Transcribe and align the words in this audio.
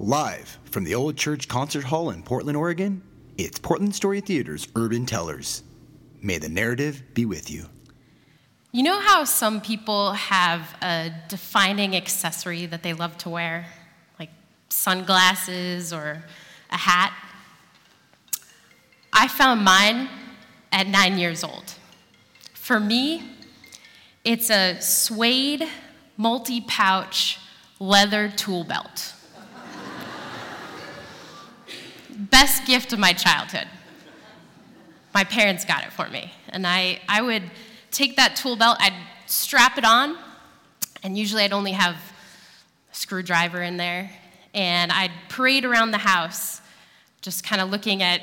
Live 0.00 0.60
from 0.70 0.84
the 0.84 0.94
Old 0.94 1.16
Church 1.16 1.48
Concert 1.48 1.82
Hall 1.82 2.10
in 2.10 2.22
Portland, 2.22 2.56
Oregon, 2.56 3.02
it's 3.36 3.58
Portland 3.58 3.96
Story 3.96 4.20
Theater's 4.20 4.68
Urban 4.76 5.06
Tellers. 5.06 5.64
May 6.22 6.38
the 6.38 6.48
narrative 6.48 7.02
be 7.14 7.24
with 7.24 7.50
you. 7.50 7.66
You 8.70 8.84
know 8.84 9.00
how 9.00 9.24
some 9.24 9.60
people 9.60 10.12
have 10.12 10.72
a 10.82 11.10
defining 11.26 11.96
accessory 11.96 12.64
that 12.66 12.84
they 12.84 12.92
love 12.92 13.18
to 13.18 13.28
wear, 13.28 13.66
like 14.20 14.30
sunglasses 14.68 15.92
or 15.92 16.22
a 16.70 16.76
hat? 16.76 17.12
I 19.12 19.26
found 19.26 19.64
mine 19.64 20.08
at 20.70 20.86
nine 20.86 21.18
years 21.18 21.42
old. 21.42 21.74
For 22.54 22.78
me, 22.78 23.32
it's 24.22 24.48
a 24.48 24.80
suede, 24.80 25.68
multi 26.16 26.60
pouch 26.60 27.40
leather 27.80 28.28
tool 28.28 28.62
belt. 28.62 29.14
Best 32.18 32.66
gift 32.66 32.92
of 32.92 32.98
my 32.98 33.12
childhood. 33.12 33.68
My 35.14 35.22
parents 35.22 35.64
got 35.64 35.84
it 35.84 35.92
for 35.92 36.08
me. 36.08 36.32
And 36.48 36.66
I, 36.66 36.98
I 37.08 37.22
would 37.22 37.44
take 37.92 38.16
that 38.16 38.34
tool 38.34 38.56
belt, 38.56 38.76
I'd 38.80 38.92
strap 39.26 39.78
it 39.78 39.84
on, 39.84 40.18
and 41.04 41.16
usually 41.16 41.44
I'd 41.44 41.52
only 41.52 41.72
have 41.72 41.94
a 41.94 42.94
screwdriver 42.94 43.62
in 43.62 43.76
there. 43.76 44.10
And 44.52 44.90
I'd 44.90 45.12
parade 45.28 45.64
around 45.64 45.92
the 45.92 45.98
house, 45.98 46.60
just 47.20 47.44
kind 47.44 47.62
of 47.62 47.70
looking 47.70 48.02
at 48.02 48.20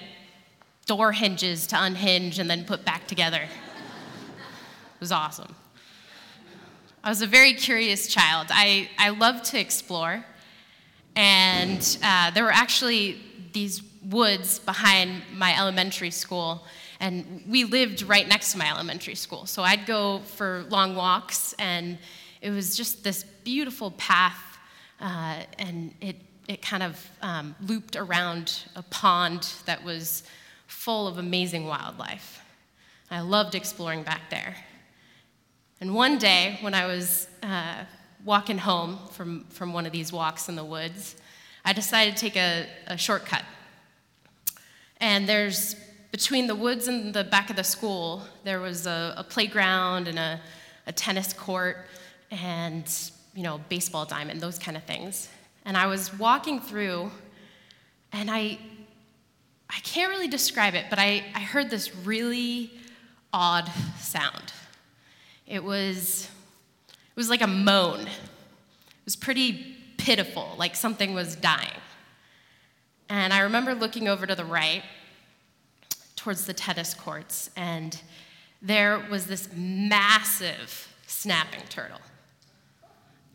door 0.86 1.14
hinges 1.14 1.66
to 1.68 1.82
unhinge 1.82 2.38
and 2.38 2.50
then 2.50 2.66
put 2.66 2.84
back 2.84 3.08
together. 3.08 3.44
it 3.44 5.00
was 5.00 5.14
awesome. 5.14 5.56
I 7.02 7.10
was 7.10 7.22
a 7.22 7.28
very 7.28 7.54
curious 7.54 8.08
child. 8.08 8.48
I, 8.50 8.90
I 8.98 9.10
loved 9.10 9.46
to 9.46 9.60
explore. 9.60 10.26
And 11.16 11.98
uh, 12.04 12.32
there 12.32 12.44
were 12.44 12.52
actually 12.52 13.22
these 13.56 13.82
woods 14.08 14.60
behind 14.60 15.24
my 15.34 15.58
elementary 15.58 16.12
school. 16.12 16.64
And 17.00 17.44
we 17.48 17.64
lived 17.64 18.04
right 18.04 18.28
next 18.28 18.52
to 18.52 18.60
my 18.60 18.70
elementary 18.70 19.16
school. 19.16 19.48
So 19.48 19.64
I'd 19.64 19.88
go 19.88 20.20
for 20.20 20.66
long 20.70 20.96
walks, 20.96 21.56
and 21.58 21.98
it 22.42 22.52
was 22.52 22.78
just 22.78 23.04
this 23.04 23.24
beautiful 23.44 23.92
path. 23.92 24.42
Uh, 25.00 25.38
and 25.58 25.96
it, 26.02 26.18
it 26.48 26.62
kind 26.62 26.84
of 26.84 27.10
um, 27.22 27.56
looped 27.66 27.96
around 27.96 28.66
a 28.76 28.84
pond 28.84 29.52
that 29.66 29.84
was 29.84 30.24
full 30.68 31.08
of 31.08 31.18
amazing 31.18 31.66
wildlife. 31.66 32.42
I 33.10 33.22
loved 33.22 33.56
exploring 33.56 34.04
back 34.04 34.30
there. 34.30 34.56
And 35.82 35.96
one 35.96 36.18
day, 36.18 36.58
when 36.62 36.74
I 36.74 36.88
was 36.88 37.28
uh, 37.42 37.86
walking 38.24 38.58
home 38.58 39.00
from, 39.12 39.46
from 39.50 39.74
one 39.74 39.86
of 39.86 39.92
these 39.92 40.12
walks 40.12 40.50
in 40.50 40.56
the 40.56 40.64
woods, 40.64 41.16
I 41.68 41.74
decided 41.74 42.16
to 42.16 42.22
take 42.22 42.36
a, 42.36 42.68
a 42.86 42.96
shortcut. 42.96 43.44
And 44.98 45.28
there's, 45.28 45.76
between 46.12 46.46
the 46.46 46.54
woods 46.54 46.88
and 46.88 47.12
the 47.12 47.24
back 47.24 47.50
of 47.50 47.56
the 47.56 47.64
school, 47.64 48.22
there 48.44 48.60
was 48.60 48.86
a, 48.86 49.16
a 49.18 49.24
playground 49.24 50.08
and 50.08 50.20
a, 50.20 50.40
a 50.86 50.92
tennis 50.92 51.34
court 51.34 51.88
and, 52.30 52.88
you 53.34 53.42
know, 53.42 53.60
baseball 53.68 54.06
diamond, 54.06 54.42
those 54.42 54.60
kind 54.60 54.78
of 54.78 54.84
things. 54.84 55.28
And 55.66 55.76
I 55.76 55.88
was 55.88 56.18
walking 56.20 56.60
through, 56.60 57.10
and 58.14 58.30
I, 58.30 58.60
I 59.68 59.80
can't 59.80 60.12
really 60.12 60.28
describe 60.28 60.76
it, 60.76 60.86
but 60.92 61.00
I, 61.00 61.24
I 61.34 61.40
heard 61.40 61.72
this 61.72 61.96
really 61.96 62.72
odd 63.34 63.72
sound. 64.00 64.54
It 65.48 65.64
was, 65.64 66.30
it 66.88 67.16
was 67.16 67.32
like 67.32 67.42
a 67.42 67.48
moan. 67.48 68.02
It 68.02 68.10
was 69.04 69.16
pretty 69.16 69.75
pitiful, 70.06 70.54
like 70.60 70.76
something 70.76 71.16
was 71.16 71.36
dying. 71.36 71.82
And 73.10 73.34
I 73.34 73.40
remember 73.40 73.74
looking 73.74 74.08
over 74.08 74.28
to 74.28 74.36
the 74.36 74.46
right 74.46 74.84
towards 76.16 76.46
the 76.46 76.54
tennis 76.54 76.94
courts, 76.94 77.50
and 77.58 78.00
there 78.62 79.04
was 79.10 79.26
this 79.26 79.50
massive 79.56 80.94
snapping 81.08 81.64
turtle. 81.70 82.00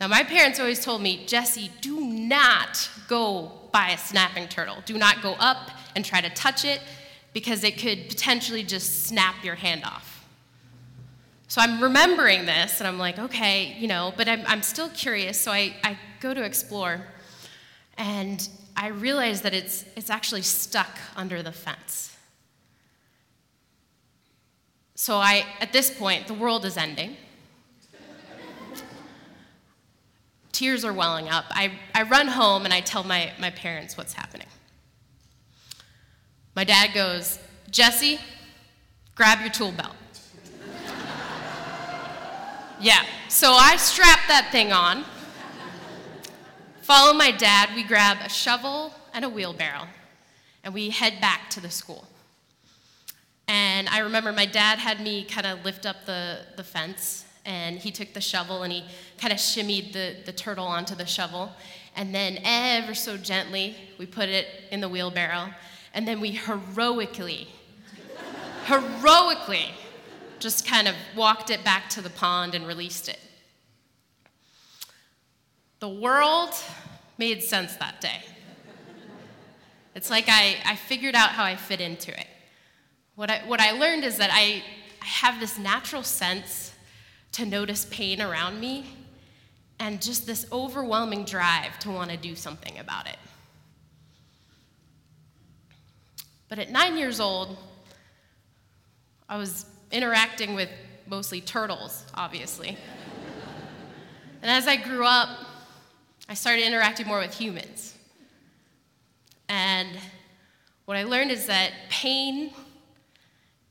Now, 0.00 0.06
my 0.06 0.22
parents 0.22 0.60
always 0.60 0.82
told 0.84 1.03
me, 1.03 1.25
Jessie, 1.26 1.72
do 1.81 2.00
not 2.00 2.88
go 3.08 3.50
by 3.72 3.91
a 3.91 3.98
snapping 3.98 4.47
turtle. 4.47 4.76
Do 4.87 4.97
not 4.97 5.22
go 5.22 5.32
up 5.41 5.70
and 5.97 6.04
try 6.04 6.20
to 6.20 6.31
touch 6.31 6.64
it 6.64 6.81
because 7.32 7.64
it 7.64 7.78
could 7.78 8.08
potentially 8.08 8.62
just 8.62 9.06
snap 9.06 9.44
your 9.44 9.56
hand 9.56 9.82
off. 9.84 10.19
So 11.50 11.61
I'm 11.61 11.83
remembering 11.83 12.47
this 12.47 12.78
and 12.78 12.87
I'm 12.87 12.97
like, 12.97 13.19
okay, 13.19 13.75
you 13.77 13.88
know, 13.88 14.15
but 14.16 14.28
I'm, 14.28 14.44
I'm 14.47 14.62
still 14.62 14.88
curious. 14.91 15.37
So 15.37 15.50
I, 15.50 15.75
I 15.83 15.99
go 16.21 16.33
to 16.33 16.44
explore 16.44 17.05
and 17.99 18.49
I 18.77 18.87
realize 18.87 19.41
that 19.41 19.53
it's, 19.53 19.84
it's 19.97 20.11
actually 20.11 20.43
stuck 20.43 20.97
under 21.16 21.43
the 21.43 21.50
fence. 21.50 22.16
So 24.94 25.16
I, 25.16 25.44
at 25.61 25.72
this 25.72 25.91
point, 25.91 26.28
the 26.28 26.34
world 26.34 26.65
is 26.65 26.77
ending. 26.77 27.16
Tears 30.53 30.84
are 30.84 30.93
welling 30.93 31.28
up. 31.28 31.47
I, 31.50 31.72
I 31.97 32.05
run 32.05 32.28
home 32.28 32.65
and 32.65 32.72
I 32.72 32.81
tell 32.81 33.03
my, 33.03 33.32
my 33.41 33.50
parents 33.50 33.97
what's 33.97 34.12
happening. 34.12 34.47
My 36.55 36.62
dad 36.62 36.94
goes, 36.94 37.41
Jessie, 37.72 38.21
grab 39.17 39.41
your 39.41 39.50
tool 39.50 39.72
belt. 39.72 39.97
Yeah, 42.80 43.04
so 43.28 43.52
I 43.52 43.76
strap 43.76 44.20
that 44.28 44.48
thing 44.50 44.72
on, 44.72 45.04
follow 46.80 47.12
my 47.12 47.30
dad, 47.30 47.70
we 47.74 47.82
grab 47.82 48.18
a 48.24 48.28
shovel 48.28 48.94
and 49.12 49.24
a 49.24 49.28
wheelbarrow, 49.28 49.86
and 50.64 50.72
we 50.72 50.90
head 50.90 51.20
back 51.20 51.50
to 51.50 51.60
the 51.60 51.70
school. 51.70 52.06
And 53.48 53.88
I 53.88 53.98
remember 53.98 54.32
my 54.32 54.46
dad 54.46 54.78
had 54.78 55.00
me 55.00 55.24
kind 55.24 55.46
of 55.46 55.64
lift 55.64 55.84
up 55.84 56.06
the, 56.06 56.38
the 56.56 56.64
fence 56.64 57.24
and 57.44 57.78
he 57.78 57.90
took 57.90 58.12
the 58.12 58.20
shovel 58.20 58.62
and 58.62 58.72
he 58.72 58.84
kind 59.19 59.32
of 59.32 59.38
shimmied 59.38 59.92
the, 59.92 60.16
the 60.24 60.32
turtle 60.32 60.66
onto 60.66 60.94
the 60.94 61.06
shovel. 61.06 61.50
And 61.96 62.14
then, 62.14 62.38
ever 62.44 62.94
so 62.94 63.16
gently, 63.16 63.74
we 63.98 64.06
put 64.06 64.28
it 64.28 64.46
in 64.70 64.80
the 64.80 64.88
wheelbarrow. 64.88 65.50
And 65.92 66.06
then 66.06 66.20
we 66.20 66.30
heroically, 66.30 67.48
heroically, 68.66 69.74
just 70.40 70.66
kind 70.66 70.88
of 70.88 70.94
walked 71.14 71.50
it 71.50 71.62
back 71.62 71.88
to 71.90 72.00
the 72.00 72.10
pond 72.10 72.54
and 72.54 72.66
released 72.66 73.08
it. 73.08 73.20
The 75.78 75.88
world 75.88 76.54
made 77.18 77.42
sense 77.42 77.76
that 77.76 78.00
day. 78.00 78.22
It's 79.94 80.10
like 80.10 80.24
I, 80.28 80.56
I 80.64 80.76
figured 80.76 81.14
out 81.14 81.30
how 81.30 81.44
I 81.44 81.56
fit 81.56 81.80
into 81.80 82.10
it. 82.18 82.26
What 83.16 83.30
I, 83.30 83.42
what 83.46 83.60
I 83.60 83.72
learned 83.72 84.04
is 84.04 84.16
that 84.18 84.30
I, 84.32 84.62
I 85.02 85.04
have 85.04 85.40
this 85.40 85.58
natural 85.58 86.02
sense 86.02 86.72
to 87.32 87.44
notice 87.44 87.86
pain 87.90 88.20
around 88.20 88.60
me 88.60 88.86
and 89.78 90.00
just 90.00 90.26
this 90.26 90.46
overwhelming 90.52 91.24
drive 91.24 91.78
to 91.80 91.90
want 91.90 92.10
to 92.10 92.16
do 92.16 92.34
something 92.34 92.78
about 92.78 93.08
it. 93.08 93.16
But 96.48 96.58
at 96.58 96.70
nine 96.70 96.96
years 96.96 97.20
old, 97.20 97.56
I 99.28 99.38
was 99.38 99.64
interacting 99.90 100.54
with 100.54 100.68
mostly 101.06 101.40
turtles, 101.40 102.04
obviously. 102.14 102.76
and 104.42 104.50
as 104.50 104.66
I 104.66 104.76
grew 104.76 105.04
up, 105.04 105.28
I 106.28 106.34
started 106.34 106.64
interacting 106.64 107.06
more 107.06 107.18
with 107.18 107.34
humans. 107.34 107.94
And 109.48 109.90
what 110.84 110.96
I 110.96 111.04
learned 111.04 111.30
is 111.30 111.46
that 111.46 111.72
pain 111.88 112.52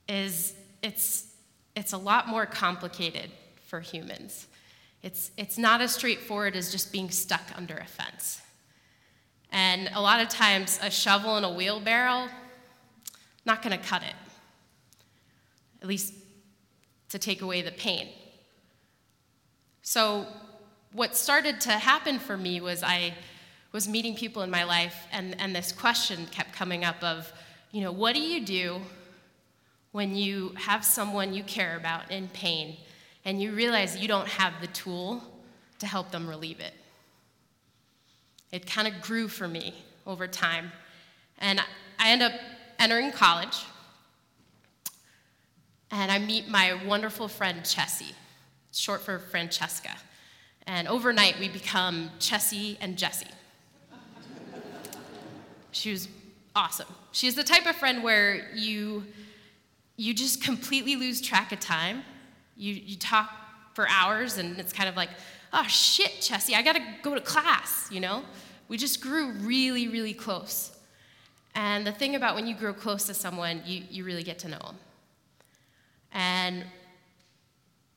is 0.08 0.54
it's 0.82 1.26
it's 1.74 1.92
a 1.92 1.98
lot 1.98 2.28
more 2.28 2.46
complicated 2.46 3.30
for 3.66 3.80
humans. 3.80 4.48
It's, 5.02 5.30
it's 5.38 5.56
not 5.56 5.80
as 5.80 5.94
straightforward 5.94 6.56
as 6.56 6.70
just 6.70 6.92
being 6.92 7.10
stuck 7.10 7.42
under 7.56 7.76
a 7.76 7.86
fence. 7.86 8.42
And 9.52 9.88
a 9.94 10.00
lot 10.00 10.20
of 10.20 10.28
times, 10.28 10.78
a 10.82 10.90
shovel 10.90 11.36
and 11.36 11.46
a 11.46 11.50
wheelbarrow, 11.50 12.28
not 13.46 13.62
going 13.62 13.78
to 13.78 13.84
cut 13.84 14.02
it, 14.02 14.14
at 15.82 15.88
least 15.88 16.14
to 17.10 17.18
take 17.18 17.42
away 17.42 17.62
the 17.62 17.72
pain. 17.72 18.08
So, 19.82 20.26
what 20.92 21.16
started 21.16 21.60
to 21.62 21.72
happen 21.72 22.18
for 22.18 22.36
me 22.36 22.60
was 22.60 22.82
I 22.82 23.14
was 23.72 23.88
meeting 23.88 24.16
people 24.16 24.42
in 24.42 24.50
my 24.50 24.64
life, 24.64 25.06
and, 25.12 25.40
and 25.40 25.54
this 25.54 25.70
question 25.72 26.26
kept 26.26 26.52
coming 26.52 26.84
up 26.84 27.02
of, 27.02 27.32
you 27.70 27.80
know, 27.80 27.92
what 27.92 28.14
do 28.14 28.20
you 28.20 28.44
do 28.44 28.80
when 29.92 30.14
you 30.14 30.52
have 30.56 30.84
someone 30.84 31.32
you 31.32 31.42
care 31.42 31.76
about 31.76 32.10
in 32.10 32.28
pain 32.28 32.76
and 33.24 33.42
you 33.42 33.52
realize 33.52 33.96
you 33.96 34.08
don't 34.08 34.28
have 34.28 34.54
the 34.60 34.66
tool 34.68 35.22
to 35.78 35.86
help 35.86 36.10
them 36.10 36.28
relieve 36.28 36.60
it. 36.60 36.74
It 38.52 38.66
kind 38.66 38.88
of 38.88 39.00
grew 39.02 39.28
for 39.28 39.48
me 39.48 39.74
over 40.06 40.26
time. 40.26 40.72
And 41.38 41.60
I 41.98 42.10
end 42.10 42.22
up 42.22 42.32
entering 42.78 43.12
college, 43.12 43.64
and 45.90 46.10
I 46.10 46.18
meet 46.18 46.48
my 46.48 46.78
wonderful 46.86 47.28
friend 47.28 47.62
Chessie, 47.62 48.14
short 48.72 49.00
for 49.00 49.18
Francesca. 49.18 49.90
And 50.66 50.86
overnight, 50.86 51.38
we 51.40 51.48
become 51.48 52.10
Chessie 52.18 52.76
and 52.80 52.96
Jessie. 52.96 53.26
She 55.72 55.90
was 55.90 56.08
awesome. 56.54 56.86
She's 57.12 57.34
the 57.34 57.44
type 57.44 57.66
of 57.66 57.76
friend 57.76 58.02
where 58.02 58.50
you 58.54 59.04
you 59.96 60.14
just 60.14 60.42
completely 60.42 60.96
lose 60.96 61.20
track 61.20 61.52
of 61.52 61.60
time. 61.60 62.02
You 62.56 62.74
you 62.74 62.96
talk 62.96 63.30
for 63.74 63.86
hours 63.88 64.38
and 64.38 64.58
it's 64.58 64.72
kind 64.72 64.88
of 64.88 64.96
like, 64.96 65.10
oh 65.52 65.64
shit, 65.64 66.10
Chessie, 66.20 66.54
I 66.54 66.62
gotta 66.62 66.82
go 67.02 67.14
to 67.14 67.20
class, 67.20 67.88
you 67.90 68.00
know? 68.00 68.22
We 68.68 68.76
just 68.76 69.00
grew 69.00 69.32
really, 69.32 69.88
really 69.88 70.14
close. 70.14 70.76
And 71.54 71.86
the 71.86 71.92
thing 71.92 72.14
about 72.14 72.36
when 72.36 72.46
you 72.46 72.54
grow 72.54 72.72
close 72.72 73.04
to 73.06 73.14
someone, 73.14 73.62
you, 73.66 73.82
you 73.90 74.04
really 74.04 74.22
get 74.22 74.38
to 74.40 74.48
know 74.48 74.58
them. 74.58 74.76
And 76.12 76.64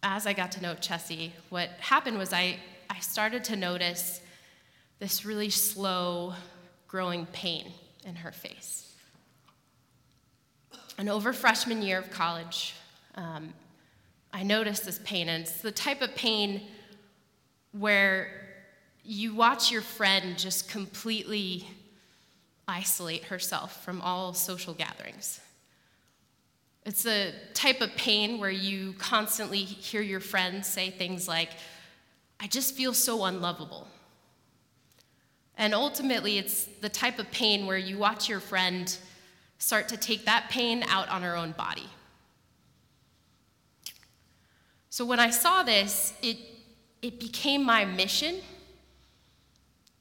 as 0.01 0.27
I 0.27 0.33
got 0.33 0.51
to 0.53 0.61
know 0.61 0.75
Chessie, 0.75 1.31
what 1.49 1.69
happened 1.79 2.17
was 2.17 2.33
I, 2.33 2.57
I 2.89 2.99
started 2.99 3.43
to 3.45 3.55
notice 3.55 4.21
this 4.99 5.25
really 5.25 5.49
slow 5.49 6.33
growing 6.87 7.25
pain 7.27 7.71
in 8.05 8.15
her 8.15 8.31
face. 8.31 8.93
And 10.97 11.09
over 11.09 11.33
freshman 11.33 11.81
year 11.81 11.97
of 11.97 12.11
college, 12.11 12.75
um, 13.15 13.53
I 14.31 14.43
noticed 14.43 14.85
this 14.85 14.99
pain, 15.03 15.29
and 15.29 15.43
it's 15.43 15.61
the 15.61 15.71
type 15.71 16.01
of 16.01 16.13
pain 16.15 16.61
where 17.71 18.29
you 19.03 19.33
watch 19.33 19.71
your 19.71 19.81
friend 19.81 20.37
just 20.37 20.69
completely 20.69 21.67
isolate 22.67 23.25
herself 23.25 23.83
from 23.83 24.01
all 24.01 24.33
social 24.33 24.73
gatherings. 24.73 25.39
It's 26.85 27.03
the 27.03 27.33
type 27.53 27.81
of 27.81 27.95
pain 27.95 28.39
where 28.39 28.49
you 28.49 28.93
constantly 28.93 29.59
hear 29.59 30.01
your 30.01 30.19
friends 30.19 30.67
say 30.67 30.89
things 30.89 31.27
like, 31.27 31.51
I 32.39 32.47
just 32.47 32.75
feel 32.75 32.93
so 32.93 33.23
unlovable. 33.23 33.87
And 35.57 35.73
ultimately, 35.73 36.37
it's 36.37 36.65
the 36.81 36.89
type 36.89 37.19
of 37.19 37.31
pain 37.31 37.67
where 37.67 37.77
you 37.77 37.97
watch 37.97 38.27
your 38.27 38.39
friend 38.39 38.97
start 39.59 39.87
to 39.89 39.97
take 39.97 40.25
that 40.25 40.49
pain 40.49 40.83
out 40.89 41.07
on 41.09 41.21
her 41.21 41.37
own 41.37 41.51
body. 41.51 41.87
So 44.89 45.05
when 45.05 45.19
I 45.19 45.29
saw 45.29 45.63
this, 45.63 46.13
it, 46.21 46.37
it 47.01 47.19
became 47.19 47.63
my 47.63 47.85
mission 47.85 48.35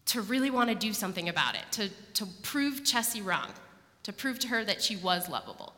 to 0.07 0.21
really 0.21 0.51
want 0.51 0.69
to 0.69 0.75
do 0.75 0.93
something 0.93 1.29
about 1.29 1.55
it, 1.55 1.63
to, 1.73 1.89
to 2.15 2.27
prove 2.43 2.83
Chessie 2.83 3.25
wrong, 3.25 3.51
to 4.03 4.13
prove 4.13 4.39
to 4.41 4.49
her 4.49 4.65
that 4.65 4.83
she 4.83 4.97
was 4.97 5.29
lovable. 5.29 5.75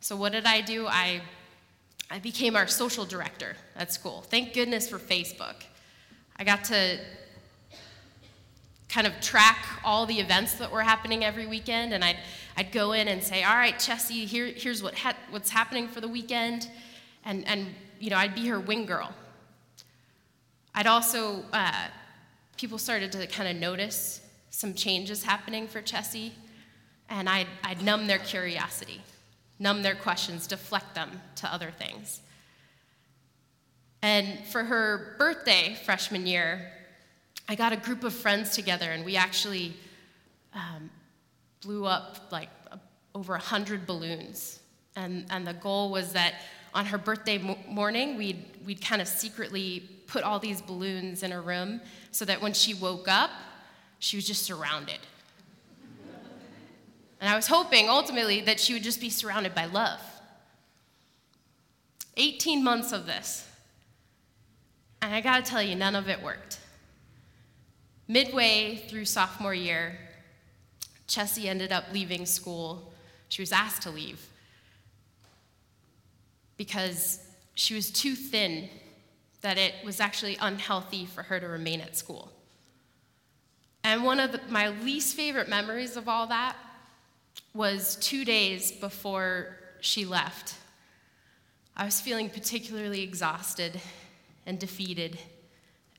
So 0.00 0.16
what 0.16 0.32
did 0.32 0.46
I 0.46 0.60
do? 0.60 0.86
I, 0.86 1.20
I 2.10 2.18
became 2.20 2.56
our 2.56 2.66
social 2.66 3.04
director 3.04 3.56
at 3.76 3.92
school. 3.92 4.22
Thank 4.22 4.54
goodness 4.54 4.88
for 4.88 4.98
Facebook. 4.98 5.56
I 6.36 6.44
got 6.44 6.64
to 6.64 6.98
kind 8.88 9.06
of 9.06 9.20
track 9.20 9.58
all 9.84 10.06
the 10.06 10.18
events 10.18 10.54
that 10.54 10.70
were 10.70 10.82
happening 10.82 11.24
every 11.24 11.46
weekend, 11.46 11.92
and 11.92 12.02
I'd, 12.02 12.16
I'd 12.56 12.72
go 12.72 12.92
in 12.92 13.08
and 13.08 13.22
say, 13.22 13.42
all 13.42 13.56
right, 13.56 13.74
Chessie, 13.74 14.24
here, 14.24 14.46
here's 14.46 14.82
what 14.82 14.94
ha- 14.94 15.16
what's 15.30 15.50
happening 15.50 15.88
for 15.88 16.00
the 16.00 16.08
weekend, 16.08 16.70
and, 17.24 17.46
and 17.46 17.66
you 18.00 18.08
know, 18.08 18.16
I'd 18.16 18.34
be 18.34 18.46
her 18.46 18.60
wing 18.60 18.86
girl. 18.86 19.12
I'd 20.74 20.86
also, 20.86 21.44
uh, 21.52 21.88
people 22.56 22.78
started 22.78 23.12
to 23.12 23.26
kind 23.26 23.48
of 23.48 23.56
notice 23.56 24.20
some 24.50 24.72
changes 24.72 25.24
happening 25.24 25.68
for 25.68 25.82
Chessie, 25.82 26.30
and 27.10 27.28
I'd, 27.28 27.48
I'd 27.64 27.82
numb 27.82 28.06
their 28.06 28.18
curiosity 28.18 29.02
numb 29.58 29.82
their 29.82 29.94
questions, 29.94 30.46
deflect 30.46 30.94
them 30.94 31.20
to 31.36 31.52
other 31.52 31.70
things. 31.70 32.20
And 34.02 34.46
for 34.46 34.64
her 34.64 35.16
birthday, 35.18 35.76
freshman 35.84 36.26
year, 36.26 36.70
I 37.48 37.54
got 37.54 37.72
a 37.72 37.76
group 37.76 38.04
of 38.04 38.12
friends 38.12 38.54
together 38.54 38.90
and 38.92 39.04
we 39.04 39.16
actually 39.16 39.74
um, 40.54 40.90
blew 41.60 41.84
up 41.84 42.30
like 42.30 42.50
over 43.14 43.32
100 43.32 43.86
balloons. 43.86 44.60
And, 44.94 45.26
and 45.30 45.46
the 45.46 45.54
goal 45.54 45.90
was 45.90 46.12
that 46.12 46.34
on 46.74 46.86
her 46.86 46.98
birthday 46.98 47.38
mo- 47.38 47.58
morning, 47.66 48.16
we'd, 48.16 48.44
we'd 48.64 48.80
kind 48.80 49.02
of 49.02 49.08
secretly 49.08 49.88
put 50.06 50.22
all 50.22 50.38
these 50.38 50.62
balloons 50.62 51.22
in 51.22 51.32
a 51.32 51.40
room 51.40 51.80
so 52.12 52.24
that 52.24 52.40
when 52.40 52.52
she 52.52 52.74
woke 52.74 53.08
up, 53.08 53.30
she 53.98 54.16
was 54.16 54.26
just 54.26 54.44
surrounded 54.44 54.98
and 57.20 57.28
I 57.28 57.36
was 57.36 57.48
hoping 57.48 57.88
ultimately 57.88 58.40
that 58.42 58.60
she 58.60 58.74
would 58.74 58.82
just 58.82 59.00
be 59.00 59.10
surrounded 59.10 59.54
by 59.54 59.66
love. 59.66 60.00
18 62.16 62.62
months 62.62 62.92
of 62.92 63.06
this. 63.06 63.46
And 65.02 65.14
I 65.14 65.20
gotta 65.20 65.42
tell 65.42 65.62
you, 65.62 65.74
none 65.74 65.94
of 65.94 66.08
it 66.08 66.22
worked. 66.22 66.58
Midway 68.06 68.76
through 68.88 69.04
sophomore 69.04 69.54
year, 69.54 69.98
Chessie 71.06 71.46
ended 71.46 71.72
up 71.72 71.84
leaving 71.92 72.26
school. 72.26 72.92
She 73.28 73.42
was 73.42 73.52
asked 73.52 73.82
to 73.82 73.90
leave 73.90 74.26
because 76.56 77.20
she 77.54 77.74
was 77.74 77.90
too 77.90 78.14
thin, 78.14 78.68
that 79.40 79.56
it 79.56 79.74
was 79.84 80.00
actually 80.00 80.36
unhealthy 80.40 81.06
for 81.06 81.22
her 81.22 81.38
to 81.38 81.46
remain 81.46 81.80
at 81.80 81.96
school. 81.96 82.30
And 83.84 84.04
one 84.04 84.18
of 84.20 84.32
the, 84.32 84.40
my 84.48 84.68
least 84.68 85.16
favorite 85.16 85.48
memories 85.48 85.96
of 85.96 86.08
all 86.08 86.26
that 86.26 86.56
was 87.58 87.96
two 87.96 88.24
days 88.24 88.70
before 88.70 89.56
she 89.80 90.04
left. 90.04 90.54
I 91.76 91.84
was 91.84 92.00
feeling 92.00 92.30
particularly 92.30 93.02
exhausted 93.02 93.80
and 94.46 94.60
defeated, 94.60 95.18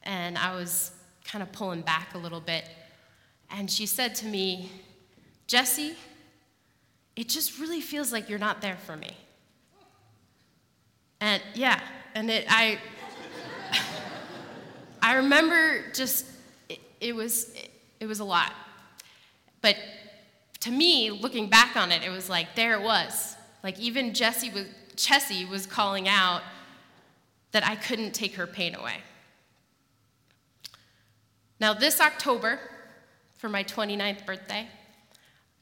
and 0.04 0.38
I 0.38 0.56
was 0.56 0.92
kind 1.26 1.44
of 1.44 1.52
pulling 1.52 1.82
back 1.82 2.16
a 2.16 2.18
little 2.18 2.40
bit. 2.40 2.64
And 3.52 3.70
she 3.70 3.86
said 3.86 4.16
to 4.16 4.26
me, 4.26 4.72
Jessie, 5.48 5.98
it 7.18 7.28
just 7.28 7.60
really 7.60 7.82
feels 7.82 8.14
like 8.14 8.30
you're 8.30 8.40
not 8.40 8.62
there 8.62 8.78
for 8.78 8.96
me. 8.96 9.18
And 11.20 11.44
yeah, 11.56 11.82
and 12.16 12.32
it, 12.32 12.46
I, 12.48 12.80
I 15.02 15.16
remember 15.16 15.92
just, 15.94 16.26
it, 16.70 16.80
it 17.02 17.14
was, 17.14 17.54
it, 17.54 17.70
it 18.00 18.06
was 18.06 18.22
a 18.22 18.26
lot. 18.26 18.54
But 19.62 19.76
to 20.62 20.72
me, 20.72 21.10
looking 21.10 21.50
back 21.50 21.76
on 21.76 21.92
it, 21.92 22.04
it 22.04 22.10
was 22.10 22.30
like, 22.30 22.56
there 22.56 22.74
it 22.74 22.82
was. 22.82 23.36
Like, 23.64 23.80
even 23.80 24.14
Jessie 24.14 24.50
was, 24.50 24.66
Chessie 24.96 25.48
was 25.48 25.66
calling 25.66 26.08
out 26.08 26.42
that 27.52 27.66
I 27.66 27.76
couldn't 27.76 28.14
take 28.14 28.36
her 28.36 28.46
pain 28.46 28.76
away. 28.76 28.98
Now, 31.60 31.74
this 31.74 32.00
October, 32.00 32.60
for 33.38 33.50
my 33.50 33.64
29th 33.64 34.26
birthday, 34.26 34.68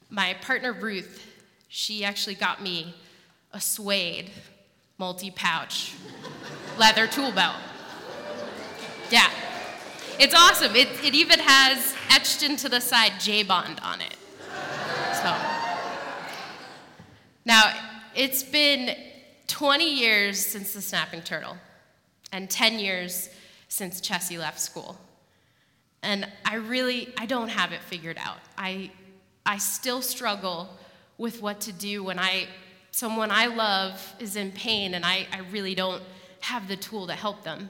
my 0.09 0.35
partner 0.41 0.73
Ruth, 0.73 1.25
she 1.67 2.03
actually 2.03 2.35
got 2.35 2.61
me 2.61 2.95
a 3.51 3.59
suede 3.59 4.31
multi 4.97 5.31
pouch 5.31 5.93
leather 6.79 7.07
tool 7.07 7.31
belt. 7.31 7.57
Yeah. 9.09 9.29
It's 10.19 10.33
awesome. 10.33 10.75
It, 10.75 10.87
it 11.03 11.13
even 11.13 11.39
has 11.39 11.95
etched 12.09 12.41
into 12.41 12.67
the 12.67 12.81
side 12.81 13.19
J 13.19 13.43
Bond 13.43 13.79
on 13.83 14.01
it. 14.01 14.15
So, 15.13 15.35
now 17.47 17.73
it's 18.13 18.43
been 18.43 18.93
20 19.47 19.89
years 19.89 20.45
since 20.45 20.73
the 20.73 20.81
snapping 20.81 21.21
turtle, 21.21 21.55
and 22.33 22.49
10 22.49 22.77
years 22.77 23.29
since 23.69 24.01
Chessie 24.01 24.37
left 24.37 24.59
school. 24.59 24.97
And 26.03 26.27
I 26.43 26.55
really, 26.55 27.13
I 27.17 27.25
don't 27.25 27.47
have 27.47 27.71
it 27.71 27.79
figured 27.81 28.17
out. 28.19 28.39
I, 28.57 28.91
I 29.45 29.59
still 29.59 30.01
struggle 30.01 30.69
with 31.17 31.41
what 31.41 31.61
to 31.61 31.71
do 31.71 32.03
when 32.03 32.19
I, 32.19 32.47
someone 32.91 33.31
I 33.31 33.45
love 33.45 34.15
is 34.19 34.35
in 34.35 34.51
pain 34.51 34.93
and 34.93 35.05
I, 35.05 35.25
I 35.31 35.39
really 35.49 35.73
don't 35.73 36.03
have 36.41 36.67
the 36.67 36.75
tool 36.75 37.07
to 37.07 37.13
help 37.13 37.43
them. 37.43 37.69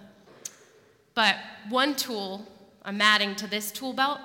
But 1.13 1.35
one 1.69 1.95
tool 1.95 2.47
I'm 2.83 2.99
adding 2.99 3.35
to 3.35 3.47
this 3.47 3.71
tool 3.71 3.93
belt 3.93 4.21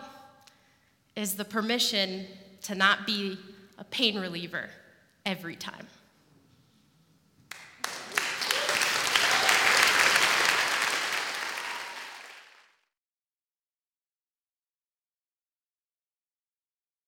is 1.15 1.35
the 1.35 1.45
permission 1.45 2.25
to 2.63 2.75
not 2.75 3.07
be 3.07 3.39
a 3.77 3.85
pain 3.85 4.19
reliever 4.19 4.71
every 5.25 5.57
time. 5.57 5.87